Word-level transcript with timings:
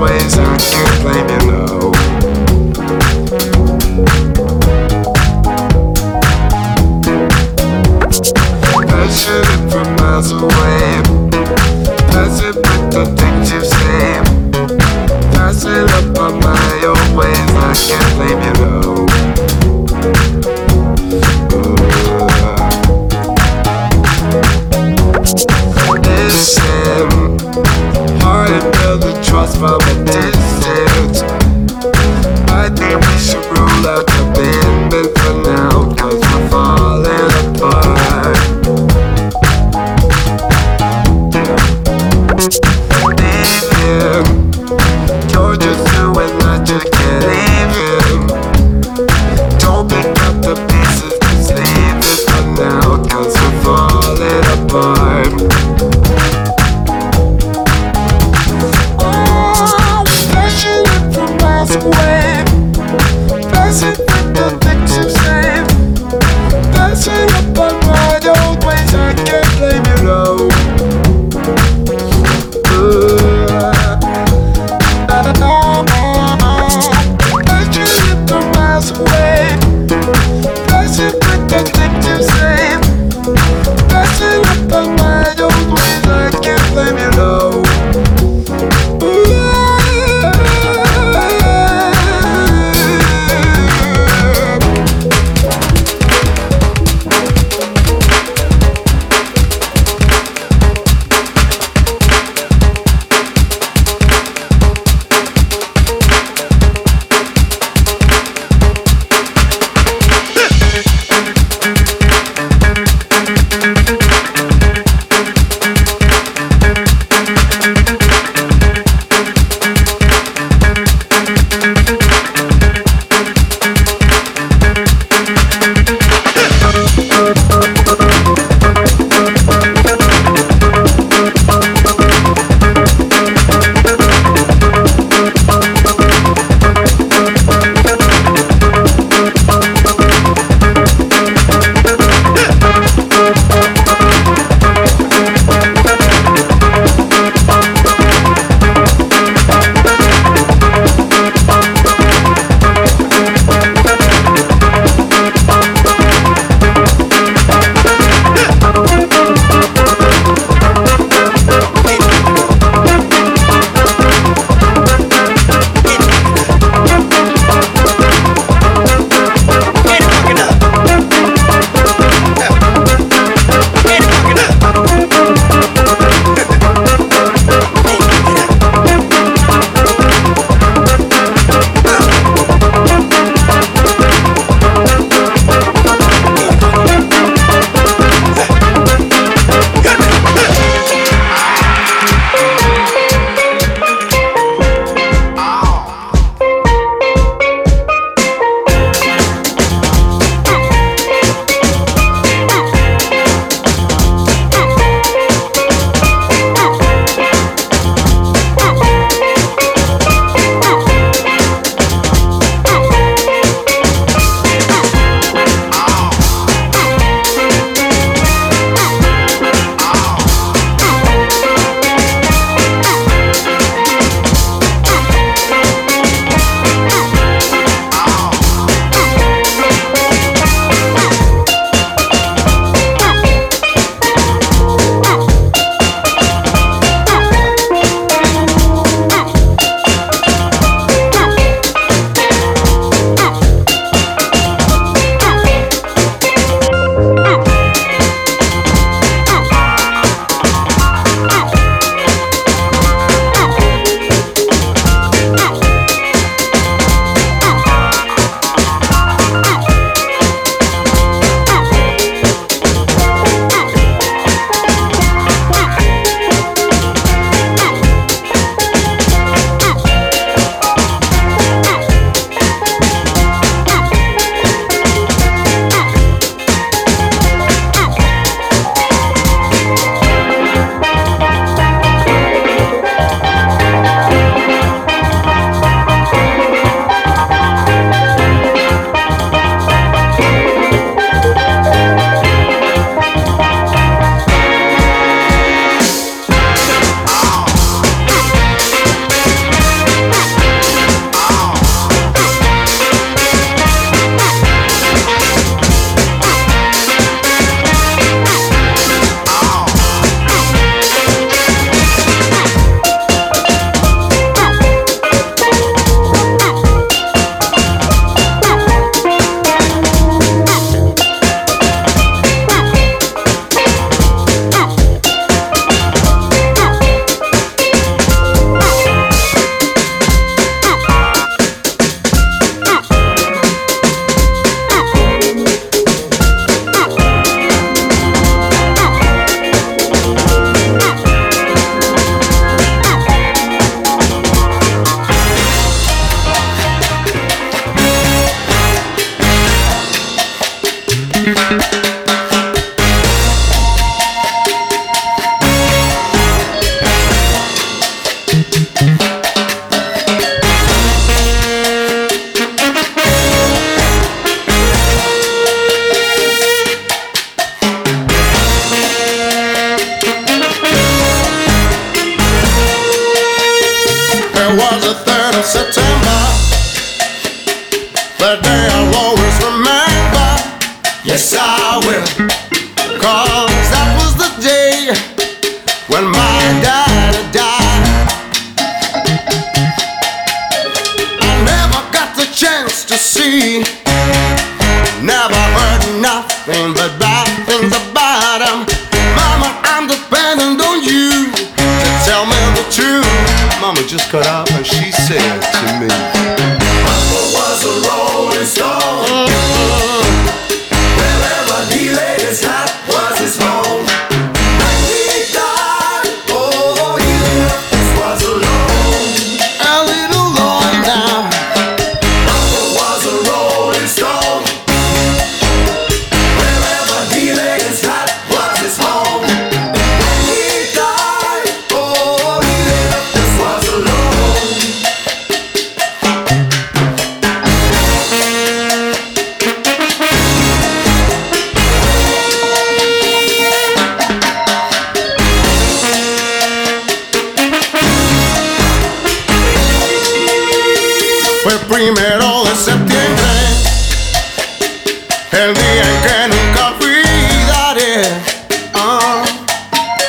ways 0.00 0.38
I 0.38 0.56
can't 0.58 1.40
blame. 1.40 1.53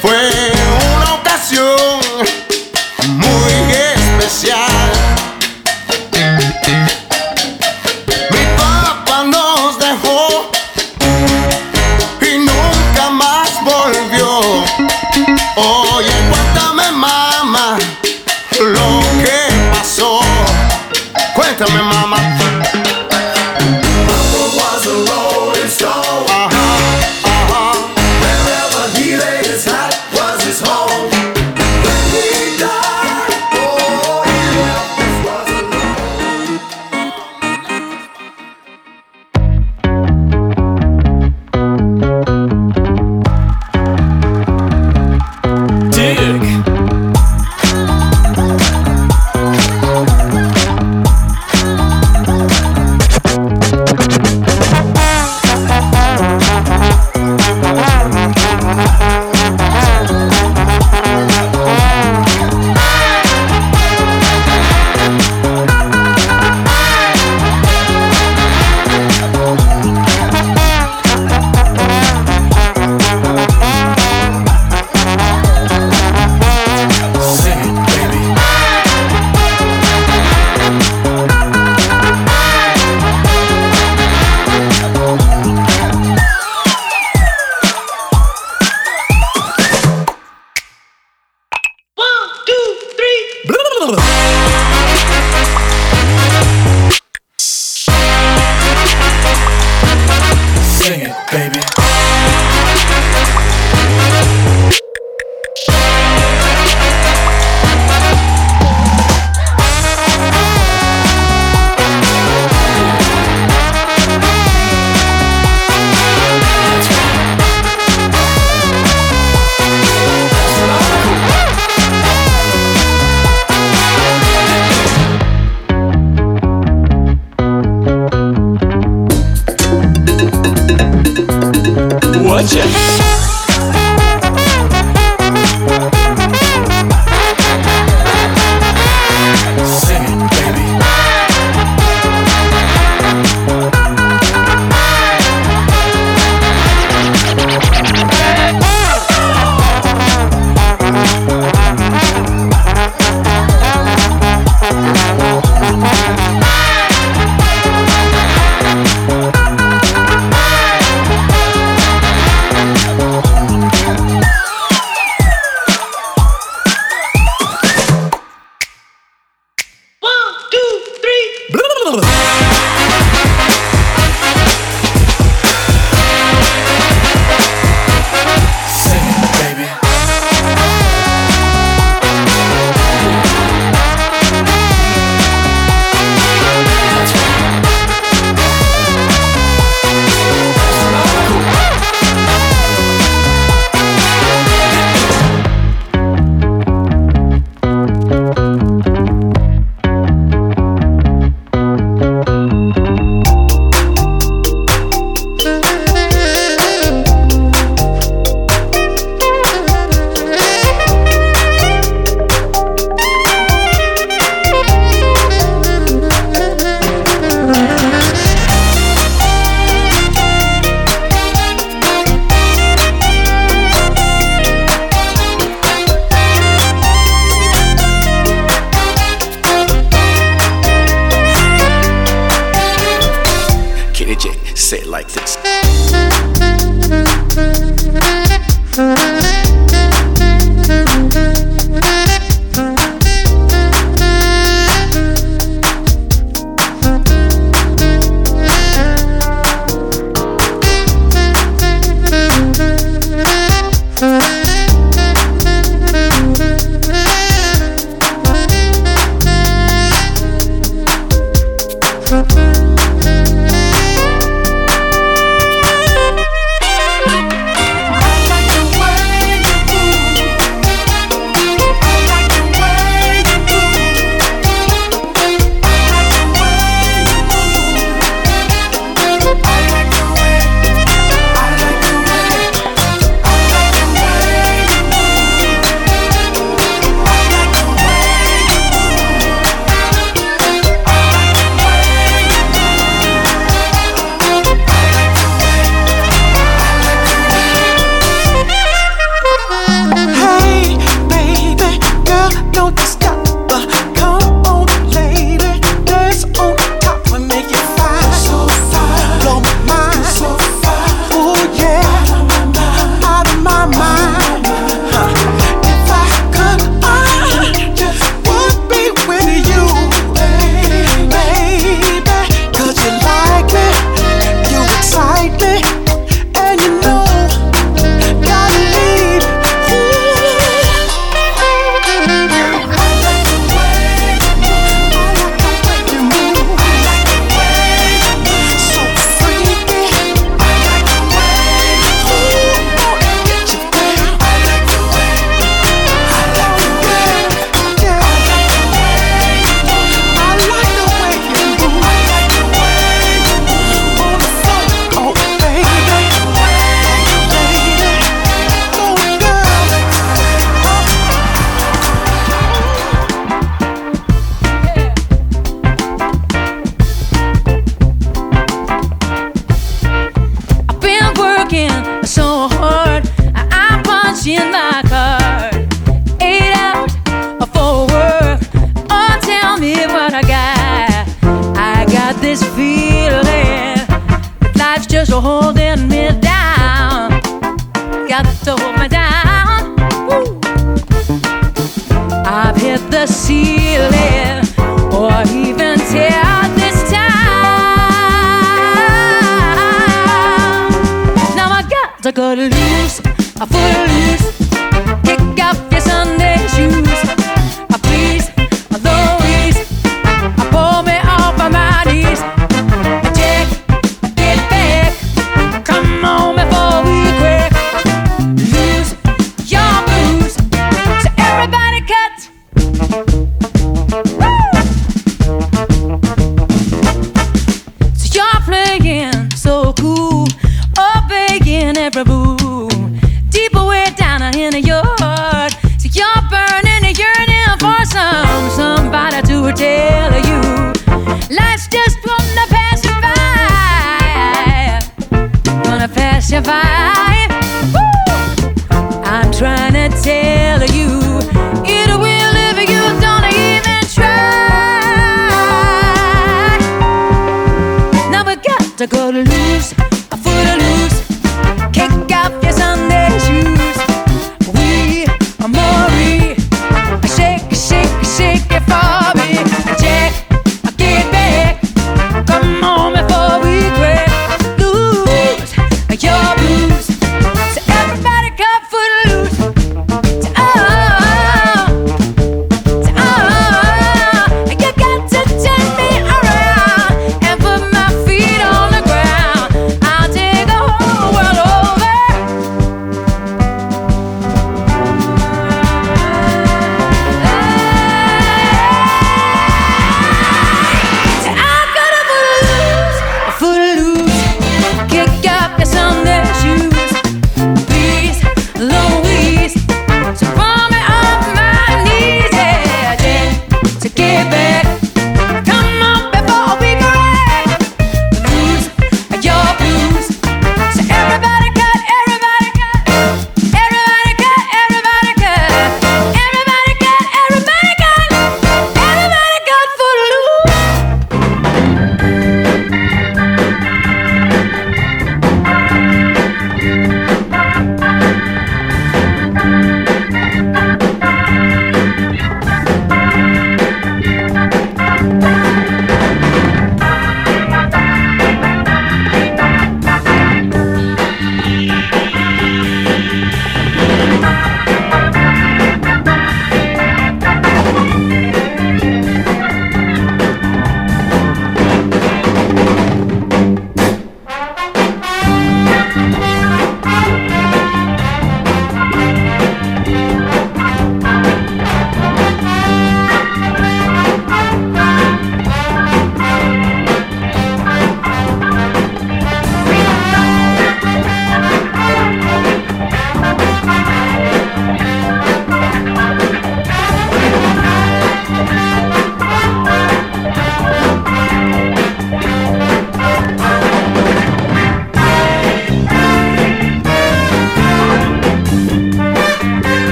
fue. 0.00 0.57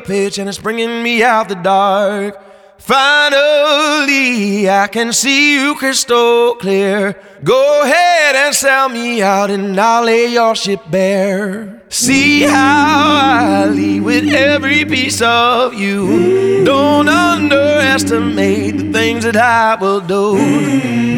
Pitch, 0.00 0.38
and 0.38 0.48
it's 0.48 0.58
bringing 0.58 1.02
me 1.02 1.22
out 1.22 1.48
the 1.48 1.54
dark. 1.54 2.36
Finally, 2.78 4.70
I 4.70 4.86
can 4.86 5.12
see 5.12 5.54
you 5.54 5.74
crystal 5.74 6.54
clear. 6.54 7.16
Go 7.44 7.82
ahead 7.82 8.36
and 8.36 8.54
sell 8.54 8.88
me 8.88 9.20
out, 9.20 9.50
and 9.50 9.78
I'll 9.78 10.04
lay 10.04 10.26
your 10.32 10.54
ship 10.54 10.80
bare. 10.90 11.82
See 11.90 12.42
how 12.42 13.16
I 13.20 13.66
leave 13.66 14.04
with 14.04 14.32
every 14.32 14.84
piece 14.84 15.20
of 15.20 15.74
you. 15.74 16.64
Don't 16.64 17.08
underestimate 17.08 18.77
things 18.98 19.22
that 19.22 19.36
I 19.36 19.76
will 19.76 20.00
do. 20.00 20.36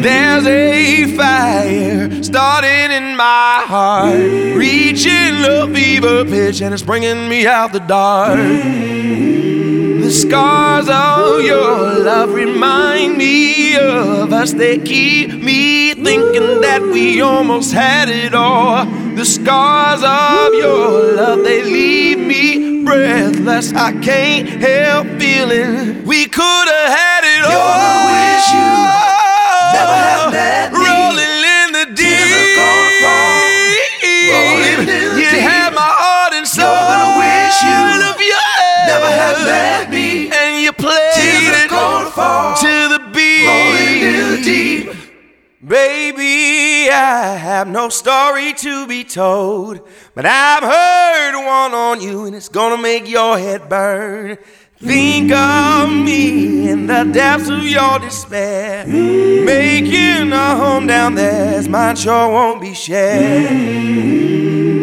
There's 0.03 0.45
a 0.45 1.15
fire 1.17 2.21
starting 2.21 2.91
in 2.95 3.17
my 3.17 3.63
heart, 3.65 4.19
reaching 4.55 5.33
a 5.43 5.67
fever 5.73 6.23
pitch, 6.23 6.61
and 6.61 6.75
it's 6.75 6.83
bringing 6.83 7.27
me 7.27 7.47
out 7.47 7.73
the 7.73 7.79
dark. 7.79 8.37
The 8.37 10.11
scars 10.11 10.89
of 10.89 11.41
your 11.41 12.03
love 12.03 12.29
remind 12.33 13.17
me 13.17 13.75
of 13.77 14.31
us. 14.31 14.53
They 14.53 14.77
keep 14.77 15.33
me 15.33 15.95
thinking 15.95 16.61
that 16.61 16.83
we 16.83 17.21
almost 17.21 17.73
had 17.73 18.09
it 18.09 18.35
all. 18.35 18.85
The 19.15 19.25
scars 19.25 20.03
of 20.03 20.53
your 20.53 21.15
love, 21.15 21.43
they 21.43 21.63
leave 21.63 22.19
me 22.19 22.83
breathless. 22.85 23.73
I 23.73 23.91
can't 24.01 24.47
help 24.47 25.07
feeling 25.19 26.05
we 26.05 26.27
could 26.27 26.70
Baby, 45.71 46.89
I 46.91 47.35
have 47.37 47.67
no 47.67 47.87
story 47.89 48.53
to 48.53 48.87
be 48.87 49.05
told, 49.05 49.87
but 50.15 50.25
I've 50.25 50.63
heard 50.63 51.35
one 51.45 51.73
on 51.73 52.01
you 52.01 52.25
and 52.25 52.35
it's 52.35 52.49
gonna 52.49 52.81
make 52.81 53.07
your 53.07 53.37
head 53.37 53.69
burn. 53.69 54.37
Think 54.81 55.31
of 55.31 55.89
me 55.91 56.67
in 56.67 56.87
the 56.87 57.03
depths 57.03 57.49
of 57.49 57.63
your 57.63 57.99
despair. 57.99 58.87
Making 58.87 60.33
a 60.33 60.55
home 60.55 60.87
down 60.87 61.13
there, 61.13 61.53
as 61.59 61.69
mine 61.69 61.95
sure 61.95 62.29
won't 62.29 62.59
be 62.59 62.73
shared. 62.73 63.47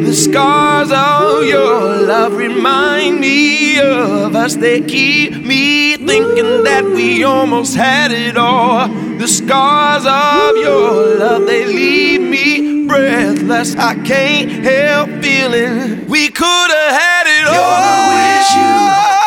The 0.07 0.15
scars 0.15 0.93
of 0.93 1.45
your 1.47 1.97
love 2.07 2.33
remind 2.35 3.19
me 3.19 3.81
of 3.81 4.37
us. 4.37 4.55
They 4.55 4.83
keep 4.83 5.45
me 5.45 5.97
thinking 5.97 6.63
that 6.63 6.85
we 6.85 7.25
almost 7.25 7.75
had 7.75 8.13
it 8.13 8.37
all. 8.37 8.87
The 8.87 9.27
scars 9.27 10.07
of 10.07 10.57
your 10.59 11.17
love, 11.19 11.45
they 11.47 11.67
leave 11.67 12.21
me 12.21 12.87
breathless. 12.87 13.75
I 13.75 13.97
can't 14.05 14.65
help 14.65 15.11
feeling 15.21 16.07
we 16.07 16.29
could 16.29 16.71
have 16.71 17.01
had 17.01 17.27
it 17.27 17.49
all. 17.49 18.09
wish 18.15 18.55
you 18.55 19.18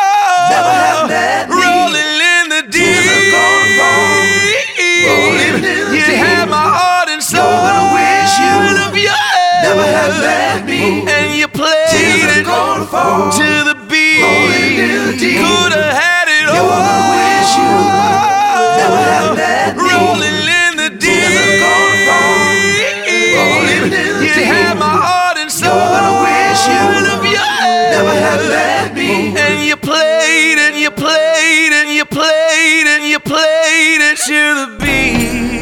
Rolling 1.48 2.12
in 2.36 2.44
the 2.54 2.62
deep. 2.70 2.82
Tears 2.84 3.08
are 3.08 3.28
gonna 3.34 3.78
fall. 3.78 4.20
Rolling 5.06 5.54
in 5.56 5.62
the 5.62 5.74
you 5.96 6.04
deep. 6.04 6.20
had 6.24 6.48
my 6.48 6.66
heart 6.76 7.08
and 7.08 7.22
soul. 7.22 7.42
You're 7.42 7.66
gonna 7.68 7.94
wish 7.96 8.32
you 8.42 8.56
of 8.86 8.94
your 8.96 9.16
never 9.64 9.86
had 9.86 10.12
met 10.20 10.66
me. 10.66 11.06
And 11.08 11.34
you 11.38 11.48
played 11.48 11.88
it 12.38 12.46
fall. 12.46 13.30
the 13.32 13.76
beat. 13.88 14.22
Rolling 14.22 14.76
in 14.84 15.06
the 15.06 15.16
deep. 15.18 15.38
Could 15.40 15.72
have 15.72 15.94
had 15.96 16.26
it 16.28 16.44
You're 16.44 16.60
all. 16.60 16.68
gonna 16.68 17.12
wish 17.16 17.50
you 17.60 17.72
never 18.80 19.00
had 19.10 19.34
met 19.36 19.76
me. 19.76 19.82
Rolling 19.88 20.31
played 32.62 32.86
and 32.86 33.04
you 33.04 33.18
played 33.18 34.00
it 34.00 34.18
to 34.18 34.54
the 34.54 34.76
beat. 34.78 35.61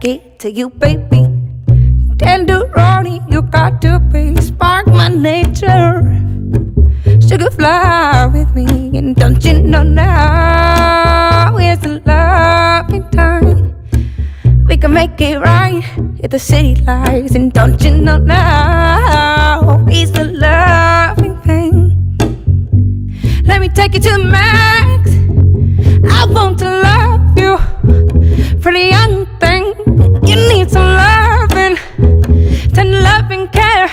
get 0.00 0.38
to 0.40 0.50
you, 0.50 0.70
baby. 0.70 1.26
Tenderoni, 2.16 3.20
you 3.30 3.42
got 3.42 3.80
to 3.82 3.98
be 3.98 4.36
spark 4.40 4.86
my 4.86 5.08
nature. 5.08 6.02
Sugar 7.20 7.50
fly 7.50 8.26
with 8.32 8.54
me, 8.54 8.96
and 8.98 9.16
don't 9.16 9.44
you 9.44 9.62
know 9.62 9.82
now 9.82 11.56
is 11.58 11.78
the 11.80 12.00
loving 12.04 13.08
time? 13.10 13.74
We 14.66 14.76
can 14.76 14.92
make 14.92 15.20
it 15.20 15.38
right 15.38 15.84
if 16.18 16.30
the 16.30 16.38
city 16.38 16.76
lights, 16.76 17.34
and 17.34 17.52
don't 17.52 17.82
you 17.82 17.92
know 17.92 18.18
now 18.18 19.86
is 19.90 20.12
the 20.12 20.24
loving 20.24 21.36
thing? 21.42 22.18
Let 23.44 23.60
me 23.60 23.68
take 23.68 23.94
you 23.94 24.00
to 24.00 24.10
the 24.10 24.24
max. 24.24 25.10
I 26.12 26.26
want 26.26 26.58
to 26.60 26.68
love 26.68 27.38
you, 27.38 27.58
pretty 28.60 28.88
young. 28.88 29.25
You 30.26 30.34
need 30.34 30.70
some 30.70 30.82
loving, 30.82 31.76
tender 32.74 33.00
loving 33.00 33.46
care, 33.48 33.88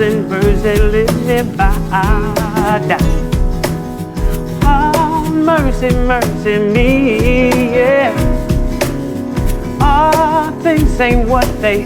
and 0.00 0.28
birds 0.30 0.62
that 0.62 0.80
live 0.80 1.26
nearby. 1.26 1.74
Oh, 4.62 5.30
mercy, 5.30 5.90
mercy 5.90 6.58
me. 6.58 7.70
Yeah. 7.74 8.12
All 9.80 10.52
things 10.62 10.98
ain't 11.00 11.28
what 11.28 11.46
they 11.60 11.82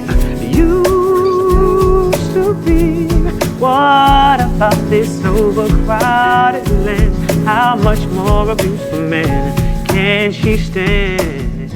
used 0.47 0.85
to 2.35 2.55
be. 2.65 3.09
What 3.59 4.41
about 4.41 4.79
this 4.91 5.25
overcrowded 5.25 6.69
land? 6.85 7.15
How 7.45 7.75
much 7.75 8.07
more 8.07 8.51
abuse 8.51 8.83
for 8.91 9.01
man 9.01 9.57
can 9.89 10.31
she 10.33 10.57
stand? 10.57 11.73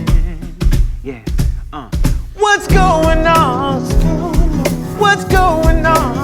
Yeah. 1.02 1.24
Uh. 1.72 1.90
What's 2.36 2.68
going 2.68 3.26
on? 3.26 3.82
What's 4.98 5.24
going 5.24 5.84
on? 5.84 6.17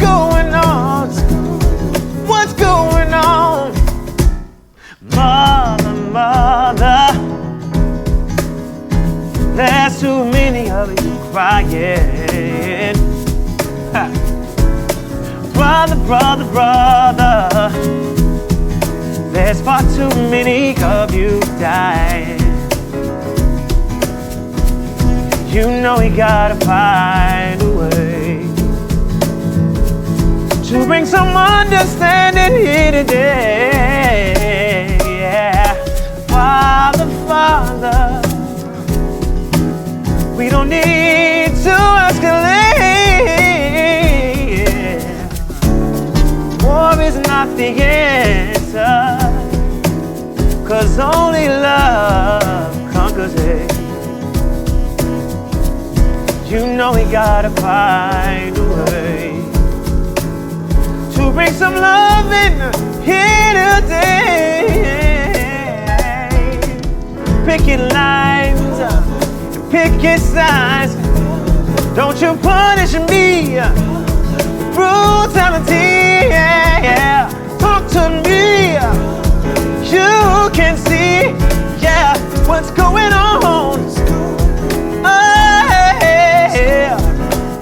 Going 0.00 0.54
on? 0.54 1.08
What's 2.26 2.52
going 2.52 3.12
on? 3.12 3.72
Mother, 5.00 5.94
mother. 6.12 7.12
There's 9.56 10.00
too 10.00 10.24
many 10.30 10.70
of 10.70 10.90
you 10.90 11.18
crying. 11.32 12.94
Brother, 15.54 15.96
brother, 16.06 16.44
brother. 16.52 17.70
There's 19.32 19.60
far 19.60 19.82
too 19.96 20.10
many 20.30 20.76
of 20.82 21.12
you 21.14 21.40
dying. 21.58 22.38
You 25.52 25.66
know 25.82 25.96
we 25.98 26.08
gotta 26.10 26.54
find 26.64 27.60
a 27.62 27.70
way 27.78 27.97
to 30.68 30.84
bring 30.84 31.06
some 31.06 31.34
understanding 31.34 32.60
here 32.60 32.92
today. 32.92 34.34
Yeah. 35.00 35.72
Father, 36.26 37.06
Father. 37.26 38.20
We 40.36 40.50
don't 40.50 40.68
need 40.68 41.54
to 41.64 41.76
escalate. 42.04 42.82
War 46.62 47.00
is 47.00 47.16
not 47.26 47.48
the 47.56 47.68
answer. 47.80 49.18
Cause 50.68 50.98
only 50.98 51.48
love 51.48 52.92
conquers 52.92 53.34
it. 53.36 53.72
You 56.50 56.66
know 56.76 56.92
we 56.92 57.04
gotta 57.10 57.48
to 57.48 58.57
bring 61.38 61.52
some 61.52 61.76
love 61.76 62.32
in 62.32 62.54
here 63.04 63.54
today. 63.80 64.66
Picking 67.46 67.88
lines 67.90 68.78
picket 69.70 70.18
sides. 70.18 70.94
Don't 71.94 72.20
you 72.20 72.34
punish 72.42 72.94
me. 73.12 73.54
Brutality, 74.74 76.26
yeah, 76.34 76.82
yeah. 76.88 77.30
Talk 77.60 77.86
to 77.92 78.02
me. 78.26 78.72
You 79.94 80.50
can 80.58 80.76
see, 80.76 81.30
yeah, 81.80 82.18
what's 82.48 82.72
going 82.72 83.12
on. 83.12 83.78
Oh. 85.04 85.28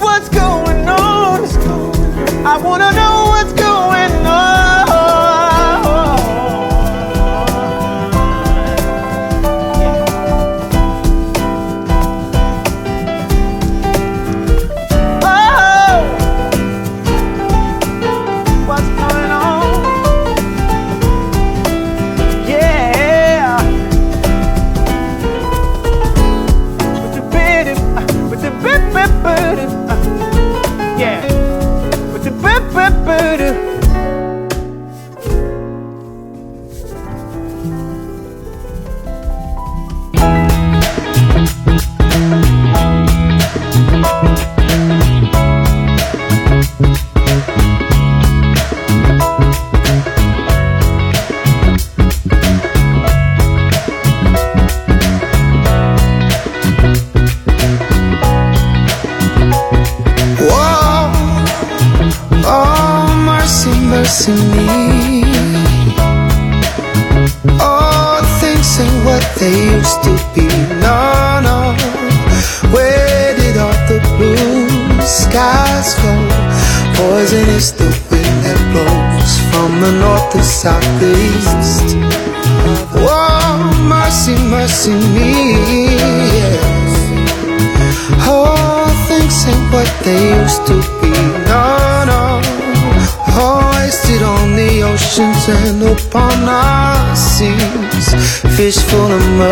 What's 0.00 0.28
going 0.30 0.88
on? 0.88 1.44
I 2.46 2.56
wanna 2.56 2.92
know 2.92 3.25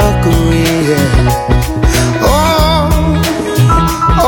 mercury, 0.05 0.65
yeah. 0.91 1.09
Oh, 2.21 2.89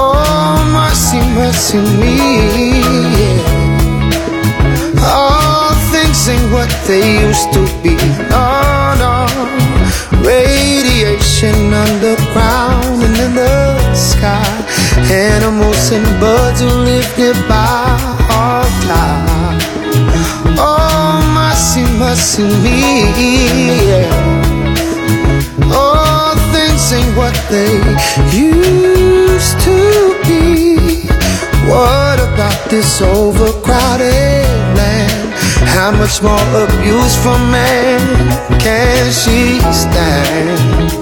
oh, 0.01 0.57
mercy, 0.77 1.20
mercy 1.37 1.81
me, 2.01 2.16
yeah. 3.16 3.41
All 5.05 5.74
things 5.93 6.29
ain't 6.33 6.49
what 6.53 6.70
they 6.89 7.05
used 7.29 7.49
to 7.57 7.62
be. 7.83 7.95
No, 8.33 8.47
no. 9.03 9.14
Radiation 10.24 11.59
underground 11.85 12.99
and 13.07 13.16
in 13.27 13.33
the 13.35 13.95
sky. 13.95 14.53
Animals 15.12 15.93
and 15.97 16.07
birds 16.20 16.61
who 16.61 16.70
live 16.89 17.11
nearby 17.18 17.99
all 18.33 18.68
die. 18.89 19.59
Oh, 20.59 21.20
mercy, 21.37 21.85
mercy 22.01 22.45
me. 22.64 23.56
Used 28.33 29.61
to 29.61 29.77
be. 30.27 30.77
What 31.69 32.19
about 32.21 32.71
this 32.71 33.01
overcrowded 33.03 34.47
land? 34.77 35.33
How 35.75 35.91
much 35.91 36.23
more 36.23 36.64
abuse 36.64 37.17
from 37.23 37.51
man 37.51 38.01
can 38.61 39.12
she 39.12 39.61
stand? 39.73 40.97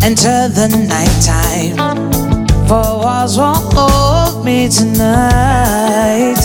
Into 0.00 0.48
the 0.54 0.68
nighttime. 0.88 1.76
Four 2.66 3.00
walls 3.02 3.36
won't 3.36 3.72
hold 3.74 4.44
me 4.44 4.68
tonight. 4.68 6.38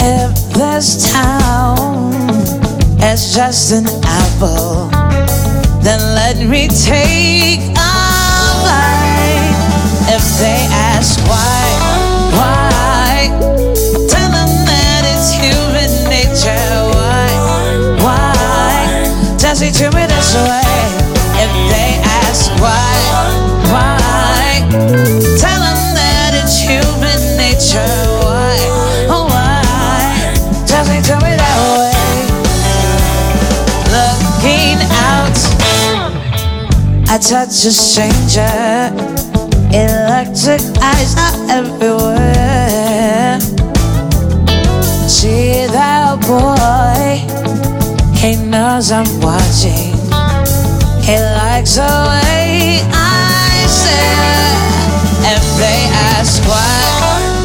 If 0.00 0.52
this 0.54 1.12
town 1.12 2.14
as 3.04 3.34
just 3.34 3.72
an 3.72 3.86
apple. 4.02 4.88
Then 5.82 6.00
let 6.14 6.38
me 6.38 6.68
take 6.68 7.60
a 7.76 7.94
bite. 8.64 9.54
If 10.08 10.24
they 10.40 10.60
ask 10.90 11.20
why, 11.28 11.64
why, 12.38 13.28
tell 14.08 14.30
them 14.36 14.50
that 14.70 15.02
it's 15.12 15.30
human 15.36 15.92
nature. 16.08 16.70
Why, 16.96 17.28
why, 18.02 19.36
just 19.38 19.60
say 19.60 19.70
to 19.70 19.96
me 19.96 20.06
this 20.06 20.34
way. 20.34 20.63
Ask 22.36 22.50
why, 22.60 22.98
why, 23.70 24.66
tell 25.38 25.60
them 25.62 25.80
that 25.94 26.34
it's 26.34 26.58
human 26.58 27.20
nature. 27.38 27.94
Why, 28.26 28.58
oh 29.06 29.26
why, 29.30 29.62
just 30.66 30.88
say 30.90 31.00
to 31.00 31.14
me 31.22 31.30
that 31.38 31.58
way. 31.78 31.94
Looking 33.94 34.82
out, 35.06 35.38
I 37.08 37.18
touch 37.22 37.54
a 37.66 37.70
stranger. 37.70 38.90
Electric 39.70 40.62
eyes 40.82 41.14
are 41.16 41.38
everywhere. 41.58 43.38
See 45.06 45.68
that 45.70 46.18
boy, 46.26 47.22
he 48.18 48.34
knows 48.44 48.90
I'm 48.90 49.06
watching. 49.20 49.93
He 51.04 51.16
likes 51.18 51.74
the 51.74 51.82
way 51.82 52.80
I 52.90 53.66
stare. 53.68 54.56
If 55.36 55.44
they 55.60 55.80
ask 56.16 56.42
why, 56.48 56.80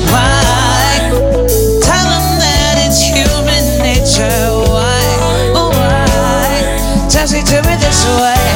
why, 0.08 1.12
tell 1.84 2.08
them 2.08 2.40
that 2.40 2.76
it's 2.88 3.02
human 3.04 3.84
nature. 3.84 4.48
Why, 4.64 5.04
oh 5.60 5.72
why, 5.76 7.10
just 7.10 7.34
say 7.34 7.44
to 7.44 7.68
me 7.68 7.76
this 7.76 8.06
way. 8.22 8.49